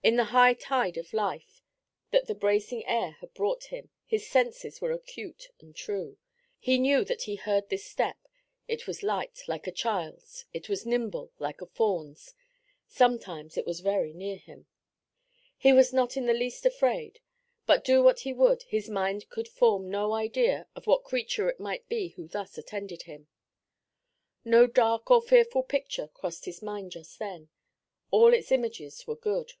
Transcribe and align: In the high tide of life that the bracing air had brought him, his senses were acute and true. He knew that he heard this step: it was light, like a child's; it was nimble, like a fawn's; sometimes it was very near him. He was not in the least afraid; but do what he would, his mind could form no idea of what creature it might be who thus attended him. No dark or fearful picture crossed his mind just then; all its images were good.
In 0.00 0.16
the 0.16 0.26
high 0.32 0.54
tide 0.54 0.96
of 0.96 1.12
life 1.12 1.60
that 2.12 2.26
the 2.28 2.34
bracing 2.34 2.82
air 2.86 3.10
had 3.20 3.34
brought 3.34 3.64
him, 3.64 3.90
his 4.06 4.26
senses 4.26 4.80
were 4.80 4.90
acute 4.90 5.50
and 5.60 5.76
true. 5.76 6.16
He 6.58 6.78
knew 6.78 7.04
that 7.04 7.24
he 7.24 7.34
heard 7.36 7.68
this 7.68 7.84
step: 7.84 8.16
it 8.66 8.86
was 8.86 9.02
light, 9.02 9.42
like 9.48 9.66
a 9.66 9.70
child's; 9.72 10.46
it 10.54 10.66
was 10.66 10.86
nimble, 10.86 11.30
like 11.38 11.60
a 11.60 11.66
fawn's; 11.66 12.32
sometimes 12.86 13.58
it 13.58 13.66
was 13.66 13.80
very 13.80 14.14
near 14.14 14.38
him. 14.38 14.66
He 15.58 15.74
was 15.74 15.92
not 15.92 16.16
in 16.16 16.24
the 16.24 16.32
least 16.32 16.64
afraid; 16.64 17.20
but 17.66 17.84
do 17.84 18.02
what 18.02 18.20
he 18.20 18.32
would, 18.32 18.62
his 18.62 18.88
mind 18.88 19.28
could 19.28 19.48
form 19.48 19.90
no 19.90 20.14
idea 20.14 20.68
of 20.74 20.86
what 20.86 21.04
creature 21.04 21.50
it 21.50 21.60
might 21.60 21.86
be 21.86 22.10
who 22.10 22.26
thus 22.26 22.56
attended 22.56 23.02
him. 23.02 23.26
No 24.42 24.66
dark 24.66 25.10
or 25.10 25.20
fearful 25.20 25.64
picture 25.64 26.06
crossed 26.08 26.46
his 26.46 26.62
mind 26.62 26.92
just 26.92 27.18
then; 27.18 27.50
all 28.10 28.32
its 28.32 28.50
images 28.50 29.06
were 29.06 29.16
good. 29.16 29.52